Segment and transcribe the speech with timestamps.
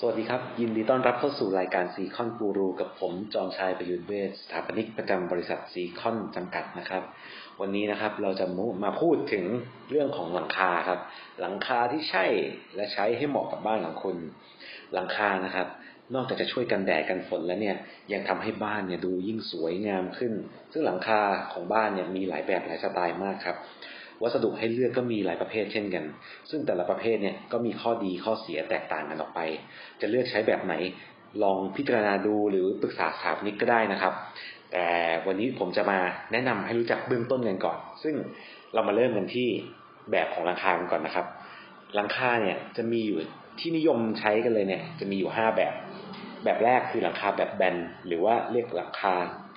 [0.00, 7.02] สวัสดีครับ ยินดีต้อนรับเข้าสู่รายการซีคอนกูรูกับผมจอมชายประยุทธ์เวชสถาปนิกประจำบริษัทซีคอนจำกัดนะครับ
[7.60, 8.46] วันนี้นะครับเราจะ
[8.84, 9.44] มาพูดถึง
[9.90, 11.00] เรื่องของหลังคาครับ
[11.40, 12.24] หลังคาที่ใช่
[12.76, 14.16] และใช้ให้เหมาะกับบ้านของคุณ
[14.94, 15.68] หลังคานะครับ
[16.14, 17.76] นอกจากจะช่วยกันแดดกันฝนแล้วเนี่ย
[18.12, 20.32] ยังทำให้บ้านเนี่ยดูยิ่งสวยงามขึ้น
[20.72, 21.20] ซึ่งหลังคา
[21.52, 23.56] ของบ้านเนี่ยมีหลายแบบหลายสไตล์มากครับ
[24.22, 26.04] วัสดุให้เลือกก็มีหลายประเภทเช่นกัน
[26.50, 29.40] ซึ่งแต่ละประเภทเนี่ยก็มีข้อดีข้อเสียแตกต่างกันออกไป
[30.00, 30.74] จะเลือกใช้แบบไหน
[31.42, 34.14] ลองพิจารณาดูหรือปรึกษาสถาปนิกก็ได้นะครับ
[34.72, 34.86] แต่
[35.26, 35.98] วันนี้ผมจะมา
[36.32, 38.14] แนะนำให้รู้จักเบื้องต้นกันก่อน ซึ่ง
[38.74, 39.48] เรามาเริ่มกันที่
[40.10, 41.26] แบบของหลังคากันก่อนนะครับ
[41.94, 43.18] หลังคาเนี่ยจะมีอยู่
[43.60, 45.74] ที่นิยมใช้กันเลยเนี่ยจะมีอยู่ห้าแบบ
[46.44, 49.14] แบบแรกคือหลังคาแบบแบนหรือว่าเรียกหลังคา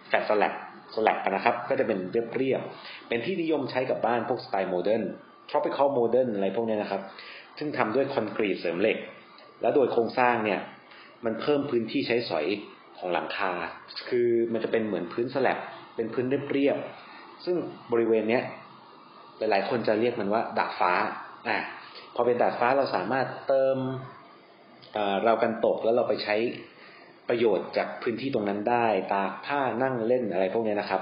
[0.08, 0.54] แฟลตสลัก
[0.96, 2.00] สลักนะครับ ก็จะเป็น
[2.36, 5.04] เรียบๆเป็นที่นิยมใช้กับบ้านพวกสไตล์โมเดิร์น
[5.50, 7.02] tropical modern อะไรพวกนี้นะครับ
[7.58, 8.98] ซึ่งทำด้วยคอนกรีตเสริมเหล็ก
[9.62, 10.60] และโดยโครงสร้างเนี่ย
[11.26, 12.46] มันเพิ่มพื้นที่ใช้สอย
[12.98, 13.52] ของหลังคา
[14.10, 15.58] คือมันจะเป็นเหมือนพื้นสลับ
[15.96, 17.56] เป็นพื้นเรียบๆซึ่ง
[17.92, 18.44] บริเวณเนี้ย
[19.38, 20.92] หลายๆ คนจะเรียกมันว่าดาดฟ้า
[21.48, 21.58] อะ
[22.16, 23.78] พอเป็นดาดฟ้าเราสามารถเติม
[25.24, 26.36] เรากันตกแล้วเราไปใช้
[27.30, 31.02] ประโยชน์จากพื้นที่ตรงนั้นได้ตากผ้านั่งเล่นอะไรพวกนี้นะครับ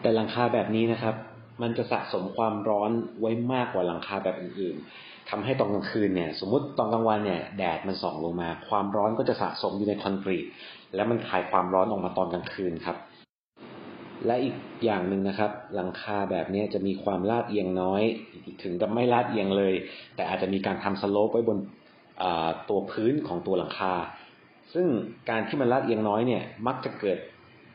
[0.00, 1.14] แต่หลังคาแบบนี้นะครับ
[1.62, 10.46] มันจะสะสมความร้อนไว้มากกว่าหลังคาแบบอื่นๆทำให้ตอนกลางคืนเนี่ย สมมติตอนกลางวันเนี่ยแดดมันส่องลงมา ความร้อนก็จะสะสมอยู่ในคอนกรีต
[10.94, 12.96] แล้วมันคายความร้อนออกมาตอนกลางคืนครับ
[14.26, 14.54] และอีก
[14.84, 18.02] อย่างหนึ่งนะครับ หลังคาแบบนี้จะมีความลาดเอียงน้อย
[18.62, 19.74] ถึงจะไม่ลาดเอียงเลย
[20.14, 21.58] แต่อาจจะมีการทำสโลปไว้บน
[22.68, 23.94] ตัวพื้นของตัวหลังคา
[24.74, 24.86] ซึ่ง
[25.30, 27.18] การที่มันลาดเอียงน้อยเนี่ยมักจะเกิด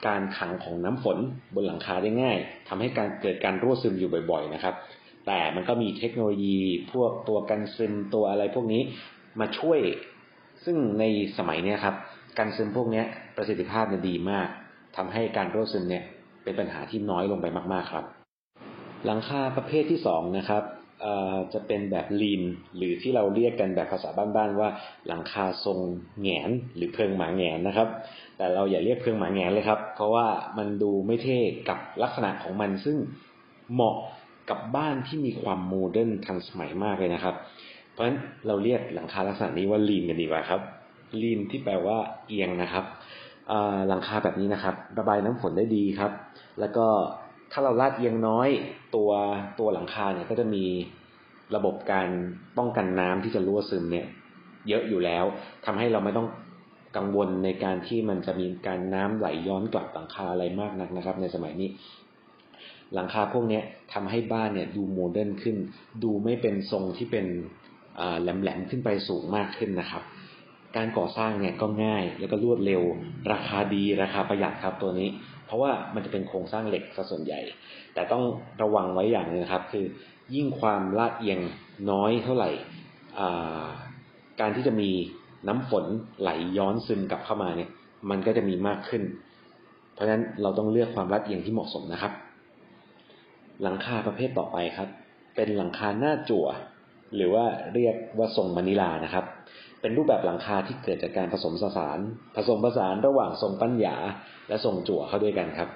[0.07, 1.17] การขังของน้ำฝน
[1.55, 4.75] บนหลังคาได้ง่ายทำให้การเกิดการรั่วซึมอยู่บ่อยๆนะครับ
[5.27, 6.57] แต่มันก็มีเทคโนโลยี
[6.91, 8.81] พวกตัวกันซึมตัวอะไรพวกนี้
[9.39, 9.79] มาช่วย
[10.65, 11.03] ซึ่งใน
[11.37, 11.95] สมัยนี้ครับ
[12.37, 13.03] การซึมพวกนี้
[13.37, 14.47] ประสิทธิภาพเนี่ยดีมาก
[14.97, 16.03] ทำให้การรั่วซึมเนี่ย
[16.43, 18.05] เป็นปัญหาที่น้อยลงไปมากๆครับ
[19.05, 20.63] หลังคาประเภทที่สองนะครับ
[21.53, 22.43] จะเป็นแบบ lean
[22.75, 24.69] หรือที่เราเรียกกันแบบภาษาบ้านๆว่า
[25.07, 25.79] หลังคาทรง
[26.21, 27.87] แหงนหรือเพิงหมาแหงนนะครับ
[28.37, 30.27] แต่เราอย่าเรียกเพิงหมาแหงนเลยครับ เพราะว่า
[30.57, 32.97] มันดูไม่เท่กับลักษณะของมันซึ่ง
[33.73, 33.95] เหมาะ
[34.49, 37.35] กับบ้านที่มีความโมเดิร์นทันสมัยมากเลยนะครับ
[37.91, 40.61] เพราะฉะนั้นเราเรียกหลังคาลักษณะนี้ว่า lean กันดีกว่าครับ
[41.21, 41.97] lean ที่แปลว่า
[42.27, 42.85] เอียงนะครับ
[43.87, 46.11] หลังคาแบบนี้นะครับ ระบายน้ำฝนได้ดีครับ
[46.59, 46.87] แล้วก็
[47.55, 48.49] ถ้าเราลาดเอียงน้อย
[48.95, 49.11] ตัว
[49.59, 50.65] ตัวหลังคาเนี่ยก็จะมี
[51.55, 52.09] ระบบการ
[52.57, 54.07] ป้องกันน้ำที่จะรั่วซึมเนี่ย
[54.69, 55.25] เยอะอยู่แล้ว
[55.65, 56.27] ทำให้เราไม่ต้อง
[56.97, 61.69] กังวลในการที่มันจะมีการน้ำไหลย้อนกลับหลังคาอะไรมากนักนะครับ ในสมัยนี้
[62.93, 63.61] หลังคาพวกนี้
[63.93, 65.57] ทำให้บ้านเนี่ยดูโมเดิร์นขึ้น
[66.03, 67.25] ดูไม่เป็นทรงที่เป็น
[68.21, 70.03] แหลมๆขึ้นไปสูงมากขึ้นนะครับ
[70.75, 72.81] การก่อสร้างเนี่ยก็ง่ายแล้วก็รวดเร็ว
[73.31, 75.09] ราคาดีราคาประหยัดครับตัวนี้
[75.53, 77.39] ราะว่ามันจะเป็นโครงสร้างเหล็กซะส่วนใหญ่
[77.93, 78.23] แต่ต้อง
[78.61, 79.85] ระวังไว้อย่างนึงครับ คือ
[80.35, 81.39] ยิ่งความลาดเอียง
[81.91, 82.49] น้อยเท่าไหร่
[84.39, 84.89] การที่จะมี
[85.47, 85.85] น้ำฝน
[86.21, 87.69] ไหลย้อนซึมกลับเข้ามาเนี่ย
[88.09, 89.03] มันก็จะมีมากขึ้น
[89.93, 92.13] เพราะฉะนั้นเราต้องเลือกความลาดเอียงที่เหมาะสมนะครับ
[93.61, 94.89] หลังคาประเภทต่อไปครับ
[95.35, 96.47] เป็นหลังคาหน้าจั่ว
[97.15, 99.25] หรือว่าเรียกว่าทรงมานิลานะครับ
[99.83, 101.99] เป็นรูปแบบหลังคาที่เกิดจากการผสมผสาน
[102.35, 103.95] ผสมผสานระหว่างทรงปัญญา
[104.47, 105.69] และทรงจั่วเข้าด้วยกันครับ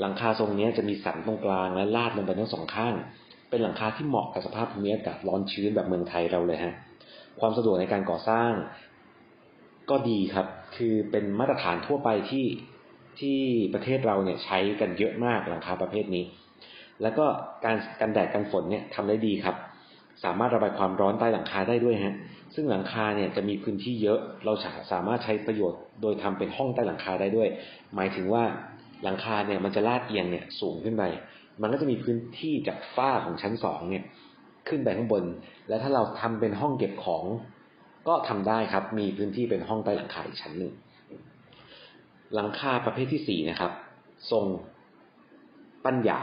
[0.00, 2.94] หลังคาทรงนี้จะมีสันตรงกลางและลาดลงไปทั้งสองข้าง
[3.50, 6.74] เป็นหลังคาที่เหมาะกับสภาพภูมิอากาศร้อนชื้นแบบเมืองไทยเราเลยฮะ
[7.40, 8.52] ความสะดวกในการก่อสร้าง
[9.90, 12.46] ก็ดีครับ คือเป็นมาตรฐานทั่วไปที่
[13.20, 13.38] ที่
[13.74, 16.24] ประเทศเราเนี่ยใช้กันเยอะมากหลังคาประเภทนี้
[17.02, 17.26] แล้วก็
[17.64, 19.56] การกันแดดกันฝนเนี่ยทำได้ดีครับ
[20.24, 22.14] สามารถระบายความร้อนใต้หลังคาได้ด้วยฮะ
[22.54, 24.52] ซึ่งหลังคาเนี่ยจะมีพื้นที่เยอะ เรา
[24.92, 27.48] สามารถใช้ประโยชน์โดยทำเป็นห้องใต้หลังคาได้ด้วย
[27.94, 28.44] หมายถึงว่า
[29.04, 31.02] หลังคาเนี่ยมันจะลาดเอียงเนี่ยสูงขึ้นไป
[31.62, 34.04] มันก็จะมีพื้นที่จากฝ้าของชั้นสองเนี่ย
[34.68, 35.24] ขึ้นไปข้างบน
[35.68, 37.24] และถ้าเราทำเป็นห้องเก็บของ
[38.08, 40.72] ก็ทำได้ครับ มีพื้นที่เป็นห้องใต้หลังคาอีกชั้นหนึ่ง
[42.34, 43.72] หลังคาประเภทที่สี่นะครับ
[44.30, 44.44] ทรง
[45.86, 46.18] ปัญญา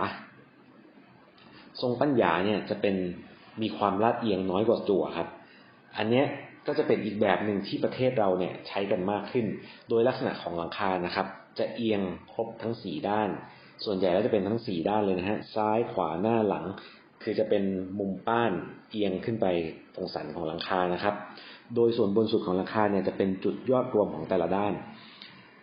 [1.81, 2.95] ทรงปัญญาเนี่ยจะเป็น
[3.61, 5.27] มีความลาดเอียงน้อยกว่าจั่วครับ
[5.97, 6.23] อันนี้
[6.67, 9.45] ก็จะเป็นอีกแบบหนึ่งที่ประเทศเราเนี่ยใช้กันมากขึ้น
[9.89, 11.27] โดยลักษณะของหลังคานะครับ
[11.59, 12.01] จะเอียง
[12.33, 13.29] ครบทั้งสี่ด้าน
[13.85, 16.65] ส่วนใหญ่แล้วจะเป็นทั้งสี่ด้านเลยนะฮะ ซ้ายขวาหน้าหลัง
[17.23, 17.63] คือจะเป็น
[17.99, 18.51] มุมป้าน
[18.91, 19.47] เอียงขึ้นไป
[19.95, 21.15] ตรงสันของหลังคานะครับ
[21.75, 24.73] โดยส่วนบนสุดของหลังคาเนี่ยจะเป็นจุดยอดรวมของแต่ละด้าน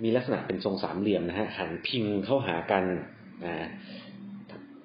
[0.03, 2.85] มีลักษณะเป็นทรงสามเหลี่ยมนะฮะ หันพิงเข้าหากัน
[3.45, 3.69] นะ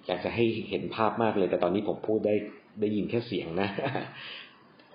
[0.07, 2.35] อยากจะให้เห็นภาพมากเลย แต่ตอนนี้ผมพูดได้
[2.79, 3.69] ได้ยินแค่เสียงนะ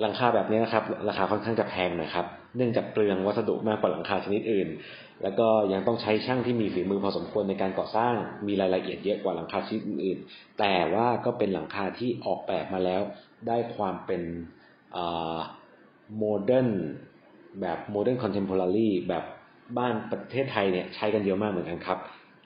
[0.00, 2.26] หลังคาแบบนี้นะครับ ราคาค่อนข้างจะแพงหน่อยครับ
[2.56, 4.68] เนื่องจากเปลืองวัสดุมากกว่าหลังคาชนิดอื่น
[5.22, 8.14] แล้วก็ยังต้องใช้ช่างที่มีฝีมือพอสมควรในการก่อสร้าง
[8.46, 10.18] มีรายละเอียดเยอะกว่าหลังคาชนิดอื่น
[10.58, 13.02] แต่ว่าก็เป็นหลังคาที่ออกแบบมาแล้ว
[13.48, 14.22] ได้ความเป็น
[16.18, 16.68] โมเดิร์น
[17.60, 19.24] แบบ modern contemporary แบบ
[19.78, 21.98] บ้านประเทศไทยเนี่ยใช้กันเยอะมากเหมือนกันครับ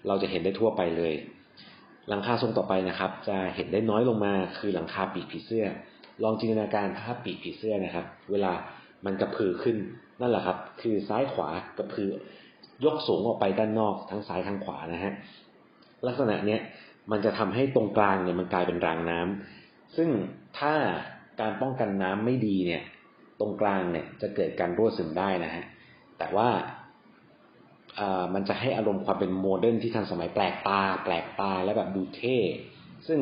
[0.07, 1.15] เราจะเห็นได้ทั่วไปเลย
[2.09, 5.67] หลังคาทรงต่อไปนะครับ จะเห็นได้น้อยลงมาคือหลังคาปีกผีเสื้อ
[6.23, 8.53] ลองจินตนาการภาพปีกผีเสื้อนะครับ เวลา
[9.05, 9.77] มันกระพือขึ้น
[10.21, 11.49] นั่นแหละครับ คือซ้ายขวา
[11.79, 12.11] กระพือ
[12.85, 15.13] ยกสูงออกไปด้านนอกทั้งซ้ายทั้งขวานะฮะ
[16.07, 16.61] ลักษณะเนี้ย
[17.11, 20.09] มันจะทำให้ตรงกลางเนี่ยมันกลายเป็นรางน้ำซึ่ง
[20.59, 20.75] ถ้า
[21.41, 22.83] การป้องกันน้ำไม่ดีเนี่ย
[23.41, 25.65] ตรงกลางเนี่ยจะเกิดการรั่วซึมได้นะฮะ
[26.19, 26.49] แต่ว่า
[28.35, 32.39] มันจะให้อารมณ์ความเป็นโมเดิร์นที่ทันสมัยแปลกตา แปลกตาและแบบดูเท่
[33.07, 33.21] ซึ่ง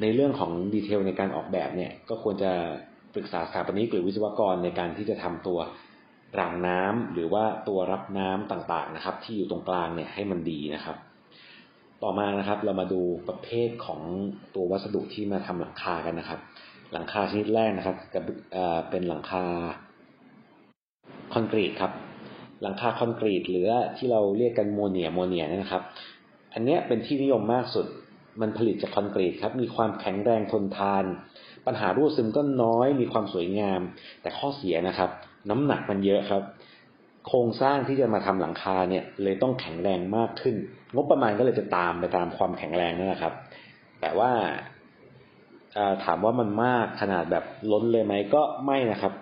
[0.00, 2.52] ในเรื่องของดีเทลในการออกแบบเนี่ย ก็ควรจะ
[3.14, 5.58] ปรึกษาสถาปนิกหรือวิศวกรในการที่จะทำตัว
[6.38, 10.96] รางน้ำหรือว่าตัวรับน้ำต่างๆนะครับ ที่อยู่ตรงกลางเนี่ยให้มันดีนะครับ
[12.02, 14.00] ต่อมานะครับ เรามาดูประเภทของ
[14.54, 16.40] ตัววัสดุที่มาทำหลังคากันนะครับ
[16.92, 18.22] หลังคาชนิดแรกนะครับกับ
[18.90, 19.44] เป็นหลังคา
[21.32, 21.92] คอนกรีตครับ
[22.62, 25.82] หลังคาคอนกรีตหรือที่เราเรียกกันโมเนียโมเนียนะครับ
[26.54, 27.86] อันนี้เป็นที่นิยมมากสุด
[28.40, 31.04] มันผลิตจากคอนกรีตครับ มีความแข็งแรงทนทาน
[31.66, 33.80] ปัญหารั่วซึมก็น้อย มีความสวยงาม
[34.22, 35.10] แต่ข้อเสียนะครับ
[35.50, 36.42] น้ำหนักมันเยอะครับ
[37.26, 40.56] โครงสร้างที่จะมาทำหลังคาเนี่ย เลยต้องแข็งแรงมากขึ้น
[40.94, 43.34] งบประมาณก็เลยจะตามไปตามความแข็งแรงนั่นแหละครับ
[44.00, 44.30] แต่ว่า
[46.04, 49.12] ถามว่ามันมากขนาดแบบล้นเลยไหมก็ไม่นะครับ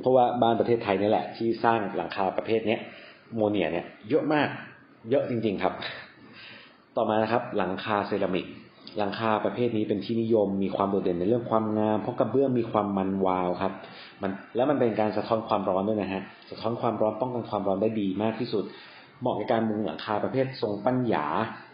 [0.00, 2.80] เพราะว่าบ้านประเทศไทยนี่แหละ ที่สร้างหลังคาประเภทเนี้ย
[3.34, 4.48] โมเนียเนี่ยเยอะมาก
[5.10, 5.74] เยอะจริง ๆครับ
[6.96, 8.46] ต่อมานะครับ หลังคาเซรามิก
[8.98, 13.72] หลังคาประเภทนี้เป็นที่นิยมมีความโดดเด่นในเรื่องความงาม เพราะกระเบื้องมีความมันวาวครับ
[14.22, 18.64] มันแล้วมันเป็นการสะท้อนความร้อนด้วยนะฮะสะท้อนความร้อนป้องกันความร้อนได้ดีมากที่สุด
[19.20, 21.26] เหมาะในการมุงหลังคาประเภททรงปั้นหยา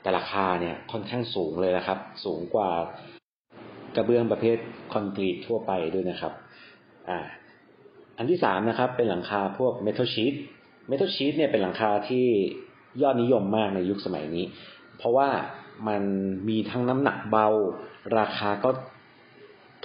[0.02, 2.70] แต่ราคาเนี่ยค่อนข้างสูงเลยนะครับ สูงกว่า
[3.96, 4.56] กระเบื้องประเภท
[4.92, 6.32] คอนกรีตทั่วไปด้วยนะครับ
[7.08, 7.18] อ่า
[8.22, 10.34] อันที่สามนะครับ เป็นหลังคาพวกเมทัลชีต
[10.88, 12.26] เมทัลชีตเนี่ยเป็นหลังคาที่
[13.02, 14.44] ยอดนิยมมากในยุคสมัยนี้
[14.98, 15.28] เพราะว่า
[15.88, 16.02] มัน
[16.48, 17.48] มีทั้งน้ำหนักเบา
[18.18, 18.70] ราคาก็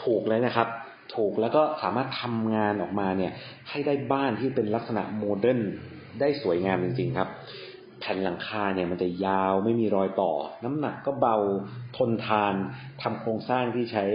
[0.03, 0.67] ถูกเลยนะครับ
[1.15, 3.31] ถูกแล้วก็สามารถทำงานออกมาเนี่ย
[3.69, 5.61] ให้ได้บ้านที่เป็นลักษณะโมเดิร์น
[6.19, 7.29] ได้สวยงามจริงๆครับ
[7.99, 10.31] แผ่นหลังคาเนี่ยมันจะยาวไม่มีรอยต่อ
[10.65, 11.37] น้ำหนักก็เบา
[11.97, 12.53] ทนทาน
[13.01, 14.05] ทำโครงสร้างที่ใช้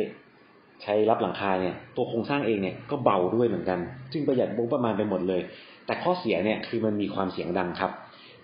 [0.83, 3.79] ใช้รับหลังคาเนี่ยตัวโครงสร้างเองเนี่ยก็เบาด้วยเหมือนกัน
[4.13, 5.43] จึงประหยัดงบประมาณไปหมดเลย
[5.87, 7.93] แต่ข้อเสียเนี่ยคือมันมีความเสียงดังครับ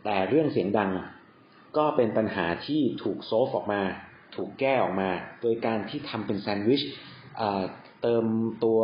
[0.04, 0.90] แต่เรื่องเสียงดัง
[1.76, 3.80] ก็เป็นปัญหาที่ถูกโซฟออกมา
[4.36, 5.08] ถูกแก้ออกมา
[5.42, 6.82] โดยการที่ทำเป็นแซนด์วิช
[8.02, 8.24] เติม
[8.64, 8.80] ตัว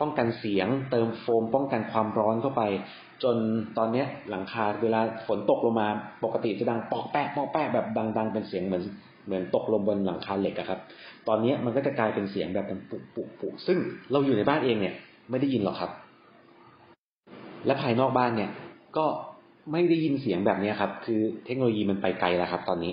[0.00, 2.62] ป้องกันเสียง เติมโฟมป้องกันความร้อนเข้าไป
[3.22, 3.36] จน
[3.78, 5.88] ตอนนี้หลังคาเวลาฝนตกลงมา
[6.24, 7.86] ปกติจะดังปอกแปะปอกแปะแบบ
[8.18, 8.82] ดัง ๆ เป็นเสียงเหมือน
[9.26, 10.80] เหมือนตกลงบนหลังคาเหล็กอะครับ
[11.28, 13.78] ตอนนี้มันก็จะกลายเป็นเสียงแบบเป็นปุกปุกปุกซึ่ง
[14.12, 14.94] เราอยู่ในบ้านเองเนี่ย
[15.30, 15.90] ไม่ได้ยินหรอกครับ
[17.66, 18.50] และภายนอกบ้านเนี่ย
[18.96, 19.06] ก็
[19.72, 22.92] ไม่ได้ยินเสียงแบบนี้ครับ คือเทคโนโลยีมันไปไกลแล้วครับ ตอนนี้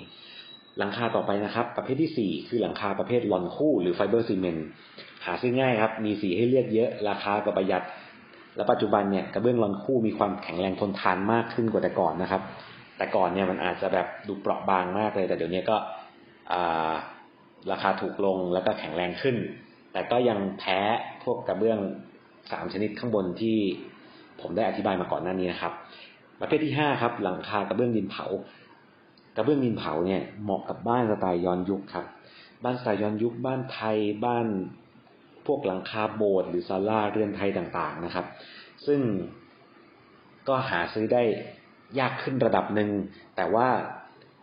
[0.78, 4.66] หลังคาต่อไปนะครับ ประเภทที่สี่คือหลังคาประเภทลอนคู่หรือไฟเบอร์ซีเมนต์
[5.24, 7.82] หาซื้อง่ายครับ มีสีให้เลือกเยอะ ราคาก็ประหยัด
[8.56, 12.42] และปัจจุบันเนี่ยกระเบื้องลอนคู่มีความแข็งแรงทนทานมากขึ้นกว่าแต่ก่อนนะครับ
[12.96, 15.76] แต่ก่อนเนี่ยมันอาจจะแบบดูเปราะบางมากเลย แต่เดี๋ยวนี้ก็
[17.70, 19.36] ราคาถูกลงแล้วก็แข็งแรงขึ้น
[19.92, 20.80] แต่ก็ยังแพ้
[21.24, 21.78] พวกกระเบื้อง
[22.52, 23.58] สามชนิดข้างบนที่
[24.40, 25.72] ผมได้อธิบายมาก่อนหน้านี้นะครับ
[26.40, 28.26] ประเภทที่ห้าครับ หลังคากระเบื้องดินเผา
[29.36, 32.06] กระเบื้องดินเผาเนี่ยเหมาะกับบ้านสไตล์ย้อนยุคครับ
[32.64, 34.46] บ้านสไตล์ย้อนยุค บ้านไทย บ้าน
[35.46, 38.26] พวกหลังคาโบสถ์หรือศาลาเรือนไทยต่างๆนะครับ
[38.86, 39.00] ซึ่ง
[40.48, 41.22] ก็หาซื้อได้
[41.98, 42.90] ยากขึ้นระดับหนึ่ง
[43.36, 43.68] แต่ว่า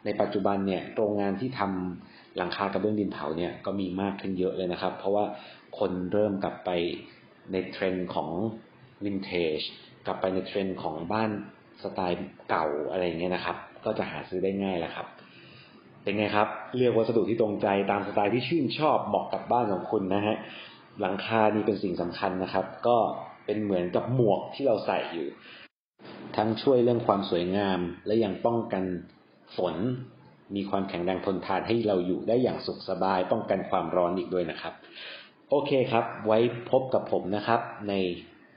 [0.07, 5.25] ในปัจจุบันเนี่ยโรงงานที่ทำหลังคากระเบื้องดินเผาเนี่ยก็มีมากขึ้นเยอะเลยนะครับ เพราะว่า
[5.79, 6.69] คนเริ่มกลับไป
[7.51, 8.29] ในเทรนด์ของ
[9.03, 9.59] วินเทจ
[10.05, 11.29] กลับไปในเทรนด์ของบ้าน
[11.83, 15.07] สไตล์เก่าอะไรเงี้ยนะครับ ก็จะหาซื้อได้ง่ายแล้วครับ
[16.03, 20.35] เป็นไงครับ เลือกวัสดุที่ตรงใจตามสไตล์ที่ชื่นชอบเหมาะกับบ้านของคุณนะฮะ
[21.01, 22.97] หลังคานี่เป็นสิ่งสำคัญนะครับ ก็
[23.45, 25.27] เป็นเหมือนกับหมวกที่เราใส่อยู่
[26.37, 28.83] ทั้งช่วยเรื่องความสวยงามและยังป้องกัน
[29.55, 29.75] ฝน
[30.55, 34.73] มีความแข็งแรงทนทานให้เราอยู่ได้อย่างสุขสบาย ป้องกันความร้อนอีกด้วยนะครับ
[35.49, 36.39] โอเคครับ ไว้
[36.71, 37.93] พบกับผมนะครับ ใน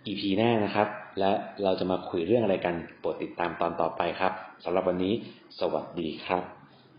[0.06, 1.32] EP หน้านะครับ และ
[1.62, 4.32] เราจะมาคุยเรื่องอะไรกันโปรดติดตามตอนต่อไปครับ
[4.64, 5.14] สำหรับวันนี้
[5.61, 6.60] สวัสดีครับ